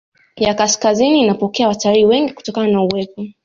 [0.37, 3.25] ya kaskazini inapokea watalii wengi kutokana na uwepo